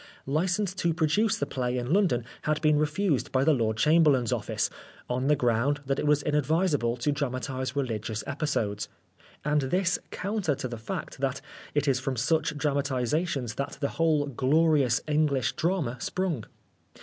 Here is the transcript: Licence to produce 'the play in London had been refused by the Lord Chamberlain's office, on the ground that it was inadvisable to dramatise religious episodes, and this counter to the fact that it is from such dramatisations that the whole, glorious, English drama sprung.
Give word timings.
Licence 0.25 0.73
to 0.73 0.95
produce 0.95 1.37
'the 1.37 1.45
play 1.45 1.77
in 1.77 1.93
London 1.93 2.25
had 2.41 2.59
been 2.59 2.79
refused 2.79 3.31
by 3.31 3.43
the 3.43 3.53
Lord 3.53 3.77
Chamberlain's 3.77 4.33
office, 4.33 4.67
on 5.07 5.27
the 5.27 5.35
ground 5.35 5.81
that 5.85 5.99
it 5.99 6.07
was 6.07 6.23
inadvisable 6.23 6.97
to 6.97 7.11
dramatise 7.11 7.75
religious 7.75 8.23
episodes, 8.25 8.89
and 9.45 9.61
this 9.61 9.99
counter 10.09 10.55
to 10.55 10.67
the 10.67 10.79
fact 10.79 11.19
that 11.19 11.39
it 11.75 11.87
is 11.87 11.99
from 11.99 12.15
such 12.15 12.57
dramatisations 12.57 13.53
that 13.57 13.77
the 13.79 13.89
whole, 13.89 14.25
glorious, 14.25 15.01
English 15.07 15.53
drama 15.55 15.97
sprung. 16.01 16.45